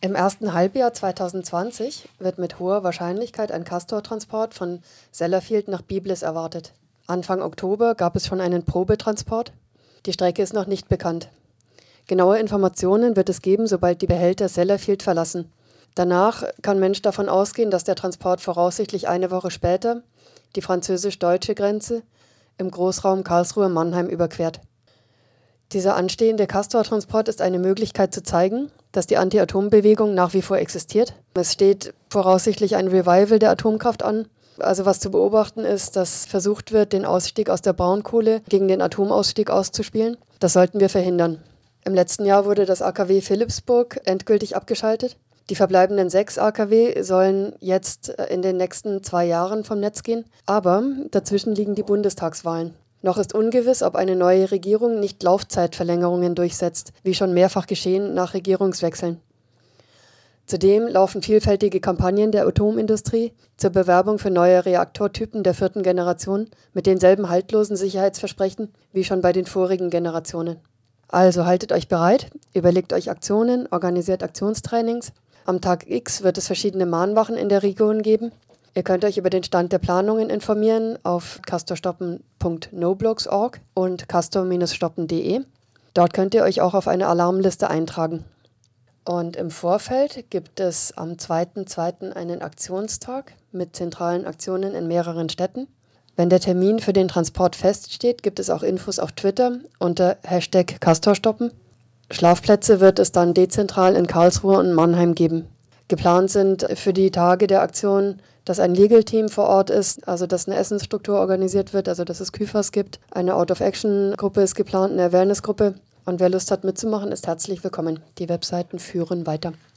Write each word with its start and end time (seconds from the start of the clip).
Im 0.00 0.14
ersten 0.14 0.52
Halbjahr 0.52 0.92
2020 0.92 2.08
wird 2.20 2.38
mit 2.38 2.60
hoher 2.60 2.84
Wahrscheinlichkeit 2.84 3.50
ein 3.50 3.64
Castor-Transport 3.64 4.54
von 4.54 4.80
Sellafield 5.10 5.66
nach 5.66 5.82
Biblis 5.82 6.22
erwartet. 6.22 6.72
Anfang 7.08 7.42
Oktober 7.42 7.96
gab 7.96 8.14
es 8.14 8.28
schon 8.28 8.40
einen 8.40 8.64
Probetransport. 8.64 9.52
Die 10.06 10.12
Strecke 10.12 10.40
ist 10.40 10.54
noch 10.54 10.68
nicht 10.68 10.88
bekannt. 10.88 11.30
Genaue 12.06 12.38
Informationen 12.38 13.16
wird 13.16 13.28
es 13.28 13.42
geben, 13.42 13.66
sobald 13.66 14.00
die 14.00 14.06
Behälter 14.06 14.48
Sellafield 14.48 15.02
verlassen. 15.02 15.50
Danach 15.96 16.44
kann 16.62 16.78
Mensch 16.78 17.02
davon 17.02 17.28
ausgehen, 17.28 17.72
dass 17.72 17.82
der 17.82 17.96
Transport 17.96 18.40
voraussichtlich 18.40 19.08
eine 19.08 19.32
Woche 19.32 19.50
später 19.50 20.02
die 20.54 20.62
französisch-deutsche 20.62 21.56
Grenze 21.56 22.02
im 22.56 22.70
Großraum 22.70 23.24
Karlsruhe-Mannheim 23.24 24.06
überquert. 24.06 24.60
Dieser 25.72 25.96
anstehende 25.96 26.46
Castor-Transport 26.46 27.28
ist 27.28 27.42
eine 27.42 27.58
Möglichkeit 27.58 28.14
zu 28.14 28.22
zeigen, 28.22 28.70
dass 28.90 29.06
die 29.06 29.18
Anti-Atom-Bewegung 29.18 30.14
nach 30.14 30.32
wie 30.32 30.40
vor 30.40 30.56
existiert. 30.56 31.12
Es 31.34 31.52
steht 31.52 31.92
voraussichtlich 32.08 32.76
ein 32.76 32.88
Revival 32.88 33.38
der 33.38 33.50
Atomkraft 33.50 34.02
an. 34.02 34.28
Also 34.58 34.86
was 34.86 34.98
zu 34.98 35.10
beobachten 35.10 35.60
ist, 35.60 35.94
dass 35.94 36.24
versucht 36.24 36.72
wird, 36.72 36.94
den 36.94 37.04
Ausstieg 37.04 37.50
aus 37.50 37.60
der 37.60 37.74
Braunkohle 37.74 38.40
gegen 38.48 38.66
den 38.66 38.80
Atomausstieg 38.80 39.50
auszuspielen. 39.50 40.16
Das 40.40 40.54
sollten 40.54 40.80
wir 40.80 40.88
verhindern. 40.88 41.42
Im 41.84 41.94
letzten 41.94 42.24
Jahr 42.24 42.46
wurde 42.46 42.64
das 42.64 42.82
AKW 42.82 43.20
Philipsburg 43.20 44.00
endgültig 44.04 44.56
abgeschaltet. 44.56 45.16
Die 45.50 45.54
verbleibenden 45.54 46.10
sechs 46.10 46.38
AKW 46.38 47.02
sollen 47.02 47.54
jetzt 47.60 48.08
in 48.08 48.42
den 48.42 48.56
nächsten 48.56 49.02
zwei 49.02 49.26
Jahren 49.26 49.64
vom 49.64 49.80
Netz 49.80 50.02
gehen. 50.02 50.24
Aber 50.46 50.82
dazwischen 51.10 51.54
liegen 51.54 51.74
die 51.74 51.82
Bundestagswahlen. 51.82 52.74
Noch 53.00 53.18
ist 53.18 53.34
ungewiss, 53.34 53.82
ob 53.82 53.94
eine 53.94 54.16
neue 54.16 54.50
Regierung 54.50 54.98
nicht 54.98 55.22
Laufzeitverlängerungen 55.22 56.34
durchsetzt, 56.34 56.92
wie 57.04 57.14
schon 57.14 57.32
mehrfach 57.32 57.66
geschehen 57.66 58.14
nach 58.14 58.34
Regierungswechseln. 58.34 59.20
Zudem 60.46 60.88
laufen 60.88 61.22
vielfältige 61.22 61.78
Kampagnen 61.78 62.32
der 62.32 62.46
Atomindustrie 62.46 63.34
zur 63.56 63.70
Bewerbung 63.70 64.18
für 64.18 64.30
neue 64.30 64.64
Reaktortypen 64.64 65.42
der 65.42 65.54
vierten 65.54 65.82
Generation 65.82 66.48
mit 66.72 66.86
denselben 66.86 67.28
haltlosen 67.28 67.76
Sicherheitsversprechen 67.76 68.72
wie 68.92 69.04
schon 69.04 69.20
bei 69.20 69.32
den 69.32 69.44
vorigen 69.44 69.90
Generationen. 69.90 70.56
Also 71.06 71.44
haltet 71.44 71.70
euch 71.70 71.86
bereit, 71.86 72.30
überlegt 72.54 72.92
euch 72.92 73.10
Aktionen, 73.10 73.68
organisiert 73.70 74.22
Aktionstrainings. 74.22 75.12
Am 75.44 75.60
Tag 75.60 75.88
X 75.88 76.22
wird 76.22 76.38
es 76.38 76.46
verschiedene 76.46 76.86
Mahnwachen 76.86 77.36
in 77.36 77.48
der 77.48 77.62
Region 77.62 78.02
geben 78.02 78.32
Ihr 78.78 78.84
könnt 78.84 79.04
euch 79.04 79.18
über 79.18 79.28
den 79.28 79.42
Stand 79.42 79.72
der 79.72 79.80
Planungen 79.80 80.30
informieren 80.30 81.00
auf 81.02 81.40
castorstoppen.noblogs.org 81.44 83.60
und 83.74 84.08
castor-stoppen.de. 84.08 85.40
Dort 85.94 86.12
könnt 86.12 86.32
ihr 86.32 86.44
euch 86.44 86.60
auch 86.60 86.74
auf 86.74 86.86
eine 86.86 87.08
Alarmliste 87.08 87.70
eintragen. 87.70 88.24
Und 89.04 89.34
im 89.34 89.50
Vorfeld 89.50 90.30
gibt 90.30 90.60
es 90.60 90.96
am 90.96 91.14
2.2. 91.14 92.12
einen 92.12 92.40
Aktionstag 92.40 93.32
mit 93.50 93.74
zentralen 93.74 94.24
Aktionen 94.24 94.76
in 94.76 94.86
mehreren 94.86 95.28
Städten. 95.28 95.66
Wenn 96.14 96.30
der 96.30 96.38
Termin 96.38 96.78
für 96.78 96.92
den 96.92 97.08
Transport 97.08 97.56
feststeht, 97.56 98.22
gibt 98.22 98.38
es 98.38 98.48
auch 98.48 98.62
Infos 98.62 99.00
auf 99.00 99.10
Twitter 99.10 99.58
unter 99.80 100.18
Hashtag 100.22 100.80
Castorstoppen. 100.80 101.50
Schlafplätze 102.12 102.78
wird 102.78 103.00
es 103.00 103.10
dann 103.10 103.34
dezentral 103.34 103.96
in 103.96 104.06
Karlsruhe 104.06 104.56
und 104.56 104.72
Mannheim 104.72 105.16
geben. 105.16 105.48
Geplant 105.88 106.30
sind 106.30 106.66
für 106.74 106.92
die 106.92 107.10
Tage 107.10 107.46
der 107.46 107.62
Aktion 107.62 108.20
dass 108.48 108.60
ein 108.60 108.74
Legal 108.74 109.04
Team 109.04 109.28
vor 109.28 109.46
Ort 109.46 109.68
ist, 109.68 110.08
also 110.08 110.26
dass 110.26 110.48
eine 110.48 110.56
Essensstruktur 110.56 111.18
organisiert 111.18 111.74
wird, 111.74 111.86
also 111.86 112.04
dass 112.04 112.20
es 112.20 112.32
Küfers 112.32 112.72
gibt. 112.72 112.98
Eine 113.10 113.34
Out-of-Action-Gruppe 113.34 114.40
ist 114.40 114.54
geplant, 114.54 114.94
eine 114.94 115.04
Awareness-Gruppe. 115.04 115.74
Und 116.06 116.20
wer 116.20 116.30
Lust 116.30 116.50
hat 116.50 116.64
mitzumachen, 116.64 117.12
ist 117.12 117.26
herzlich 117.26 117.62
willkommen. 117.62 118.00
Die 118.16 118.30
Webseiten 118.30 118.78
führen 118.78 119.26
weiter. 119.26 119.52